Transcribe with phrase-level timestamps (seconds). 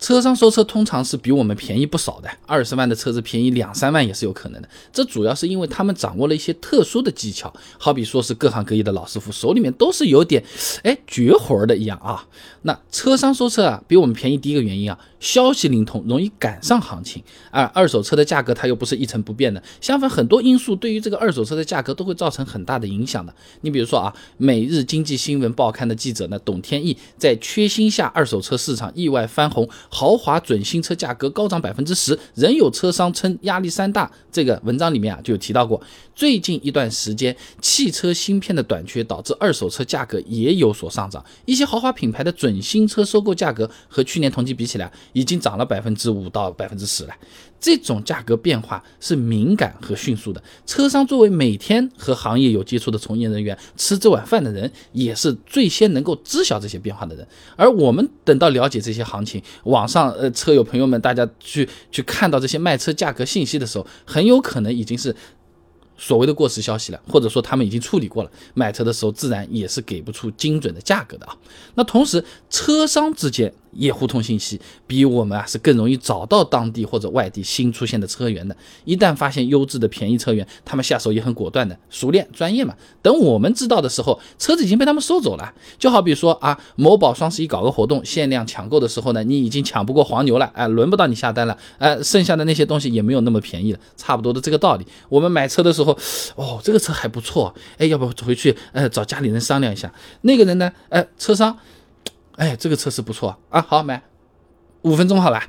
[0.00, 4.68] 车商收车通常是比我们便宜不少的，二十万的车子便宜两三万也是有可能的。
[4.90, 10.42] 这主要是因为他们掌握了一些特殊的技巧，好比说是各行各业的老师傅，手里面都是有点
[10.82, 12.26] 哎绝活儿的一样啊。
[12.62, 17.22] 那车商收车啊比我们便宜，第一个原因啊，消息灵通，容易赶上行情。
[17.50, 23.34] 而二手车的价格它又不是一成不变的，相反很多因素对于这个二手车的价格都会造成很大的影响的。
[23.60, 29.68] 你比如说啊，每日经济新闻报刊的记者呢，董天益在缺芯下二手车市场意外翻红。
[29.90, 34.10] 豪华准新车价格高涨百分之十，仍有车商称压力山大。
[34.32, 35.80] 这个文章里面啊就有提到过，
[36.14, 41.22] 最近一段时间汽车芯片的短缺导致二手车价格也有所上涨。
[41.44, 47.14] 一些豪华品牌的准新车收购价格和去年同期比起来，已经涨了百分之五到百分之十了。
[47.60, 50.42] 这种价格变化是敏感和迅速的。
[50.66, 57.26] 车商作为每天和行业有接触的从业人员，吃这碗饭的人，也是最先能够知晓这些变化的人。
[57.56, 65.14] 而我们等到了解这些行情，网上呃车友朋友们，大家去去看到这些卖车价格信息的时候，很有可能已经是。
[66.02, 71.36] 所谓的过时消息了，或者说他们已经处理过了，买车的时候自然也是给不出精准的价格的啊。
[71.74, 78.56] 那同时，车商之间也互通信息，比我们啊是更容易找到当地或者外地新出现的车源的。
[78.84, 82.74] 一旦发现优质的便宜车源，他们下手也很果断的，熟练专业嘛。
[83.02, 85.52] 等我们知道的时候，车子已经被他们收走了。
[85.78, 94.86] 就好比说啊，某宝双十一搞个活动，限量抢购的时候呢，你已经抢不过黄牛了，哎，轮不到你下单了，哎，剩下的那些东西也没有那么便宜了，差不多的这个道理。
[95.08, 95.96] 我们买车的时候。
[96.36, 98.56] 哦，这个车还不错，哎，要不回去？
[98.72, 99.92] 呃，找家里人商量一下。
[100.22, 100.70] 那个人呢？
[100.88, 101.56] 哎，车商，
[102.40, 104.02] 哎，这个车是不错啊，好买，
[104.80, 105.42] 五分钟好了。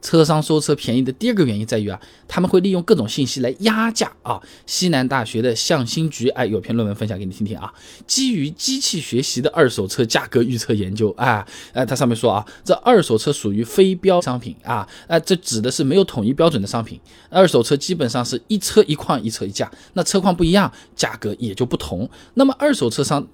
[0.00, 4.40] 车商收车便宜的第二个原因在于啊，他们会利用各种信息来压价啊。
[4.64, 7.74] 西南大学的向新局哎有篇论文分享给你听听啊，
[8.06, 17.00] 基于机器学习的二手车价格预测研究啊，哎，它上面说啊，这二手车属于非标商品啊，哎，这指的是没有统一标准的商品。
[17.28, 22.08] 二手车基本上是一车一况一车一价，那车况不一样，价格也就不同。
[22.34, 23.26] 那么二手车商。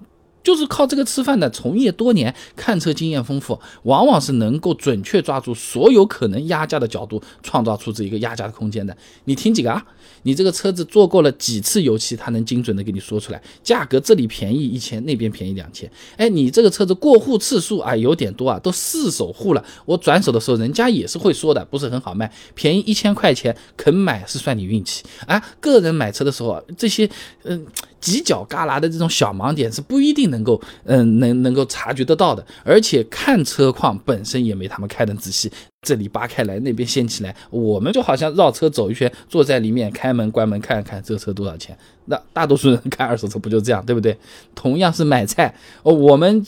[0.43, 8.95] 就是靠这个吃饭的，从业多年，看车经验丰富，往往是能够准确抓住所有可能压价的角度，创造出这一个压价的空间的。
[9.23, 9.85] 你听几个啊？
[10.25, 15.89] 你这个车子做过了几次油漆，他能精准的给你说出来价格，这里便宜一千，那边便宜两千。
[16.17, 19.63] 哎，你这个车子过户次数啊有点多啊，都四手户了。
[19.85, 25.41] 我转手的时候，人家也是会说的，不是很好卖，便宜一千块钱，肯买是算你运气啊。
[25.59, 27.09] 个人买车的时候，这些
[27.43, 27.65] 嗯。
[28.03, 35.49] 犄角旮旯的这种小盲点是不一定能够，嗯，能能够察觉得到的，而且看车况本身也没他们开的仔细，
[35.81, 41.77] 这里扒开来，那边掀起来，我们就好像绕车走一圈，坐在里面开门关门看看这车多少钱。
[42.05, 44.17] 那大多数人开二手车不就这样，对不对？
[44.53, 46.45] 同样是买菜，哦，我们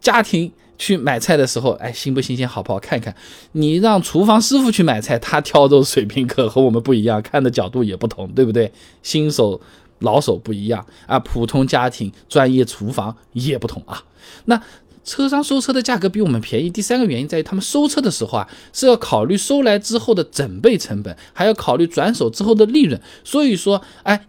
[0.00, 0.52] 家庭。
[0.78, 3.16] 去买菜的时候，哎，新不新鲜，好不好看看？
[3.52, 8.70] 你让厨房师傅去买菜，他挑肉水平可和我们不一样，看的角度也不同，对不对？
[9.02, 9.58] 新手、
[10.00, 14.02] 老手不一样啊，普通家庭、专业厨房也不同啊。
[14.46, 14.60] 那
[15.04, 24.26] 车商收车的价格比我们便宜，第三个原因在于他们收车的时候啊，是要考虑收来之后的整备成本，还要考虑转手之后的利润，所以说，哎，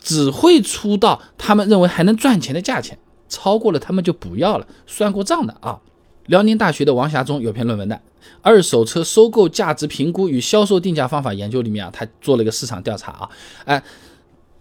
[0.00, 2.98] 只会出到他们认为还能赚钱的价钱。
[3.28, 5.80] 超过了他们就不要了，算过账的啊。
[6.26, 7.96] 辽宁大学的王霞中有篇论文的
[8.42, 13.28] 《二手车收购价值评估与销售定价方法研究》里面啊，他做了一个市场调查啊，
[13.64, 13.82] 哎，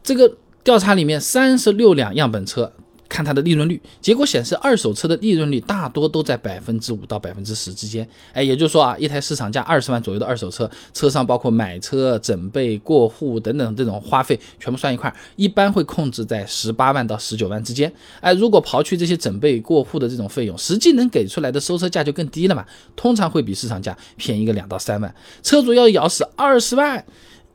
[0.04, 2.74] 这个调查里面三十六辆样本车。
[3.14, 8.08] 看它的利润率，结果显示二手车的利润率大多都在百分之五到百分之十之间。
[8.32, 17.92] 哎，也就是说啊，一台市场价二十万左右的二手车，车上包括买车、整备、过户等等这种花费全部算一块，一般会控制在十八万到十九万之间。
[18.22, 25.14] 哎，如果刨去这些整备过户的这种费用，实际能给出来的收车价就更低了嘛，通常会比市场价便宜个两到三万。
[25.44, 27.06] 车主要咬死二十万，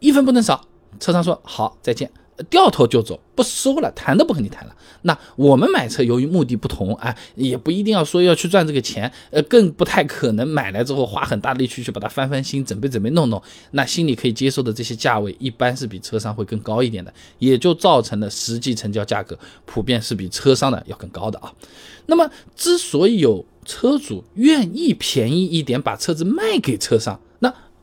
[0.01, 0.67] 一分不能少。
[1.01, 2.11] 车商说好，再见。
[2.51, 4.75] 掉头就走，不收了，谈都不和你谈了。
[5.03, 13.41] 那我们买车由于目的不同，啊，也不一定要说要去赚这个钱，呃，更不太可能买来之后花很大力气去把它翻翻新，准备准备弄弄。
[13.71, 21.53] 那心里可以接受的这些价位，一般是比车商会更高一点的，也就造成了实际成交价格普遍是比车商的要更高的啊。
[22.07, 27.21] 那么，之所以有车主愿意便宜一点把车子卖给车商，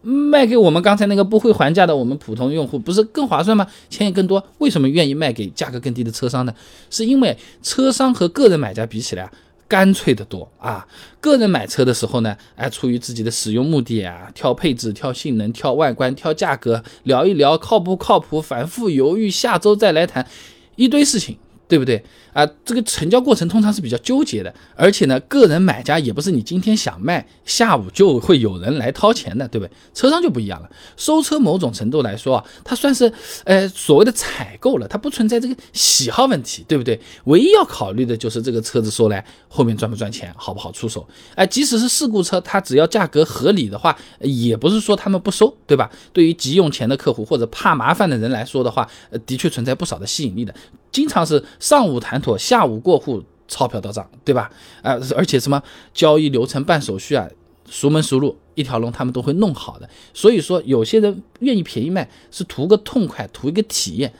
[0.03, 3.65] 卖给我们刚才那个不会还价的我们普通用户，不是更划算吗？
[3.89, 6.53] 钱也更多，为什么愿意卖给价格更低的车商呢？
[6.89, 9.31] 是因为车商和个人买家比起来，
[9.67, 10.85] 干脆的多啊。
[11.21, 20.27] 个人买车的时候呢，哎，出于自己的使用目的啊，挑配置、挑性能、挑外观、挑价格，聊一聊靠不靠谱，反复犹豫，下周再来谈，
[20.75, 21.38] 一堆事情。
[21.74, 22.00] 对不对
[22.34, 22.48] 啊？
[22.64, 29.72] 这个成交过程通常是比较纠结的，而且呢，个人买家也不是你今天想卖，下午就会有人来掏钱的，对不对？
[29.92, 33.12] 车商就不一样了，收车某种程度来说啊，它算是
[33.46, 37.00] 呃所谓的采购了，它不存在这个喜好问题，对不对？
[37.24, 41.08] 唯一要考虑的就是这个车子收来后面赚不赚钱，好不好出手？
[41.34, 45.90] 哎，即使是事故车，它只要价格合理的话，也不是说他们不收，对吧？
[46.14, 48.88] 对于急用钱的客户或者怕麻烦的人来说的话，
[49.25, 50.54] 的确存在不少的吸引力的。
[50.94, 54.50] 经常是上午谈妥，下午过户，钞票到账，对吧？
[54.81, 55.62] 啊，而且什么
[55.94, 57.28] 交易流程、办手续啊，
[57.69, 59.90] 熟门熟路，一条龙他们都会弄好的。
[60.13, 64.13] 所以说，有些人愿意便宜卖，是图个痛快，图一个体验，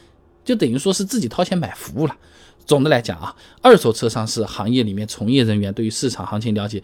[0.44, 2.18] 就等于说是自己掏钱买服务了。
[2.66, 6.81] 总的来讲啊，二手车商是行业里面从业人员对于市场行情了解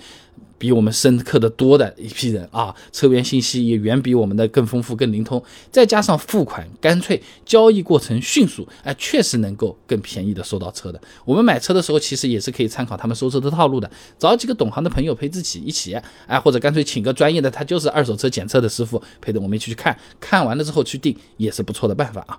[0.59, 5.41] 比我们深刻的多的一批人啊，车源信息也远比我们的更丰富、更灵通，
[5.71, 11.01] 再加上付款干脆，交易过程迅速，哎，确实能够更便宜的收到车的。
[11.25, 13.89] 我们买车的时候其实也是可以参考他们收车的套路的，
[14.19, 15.95] 找几个懂行的朋友陪自己一起，
[16.27, 22.37] 哎，或者干脆请个专业的，他就是二手车检测的师傅陪着我们一起去看，看完了之后去定，也是不错的办法啊。